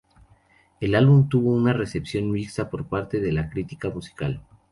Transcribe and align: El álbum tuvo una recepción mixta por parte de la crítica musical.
El 0.79 0.95
álbum 0.95 1.29
tuvo 1.29 1.51
una 1.55 1.73
recepción 1.73 2.31
mixta 2.31 2.71
por 2.71 2.87
parte 2.87 3.19
de 3.19 3.31
la 3.31 3.51
crítica 3.51 3.91
musical. 3.91 4.41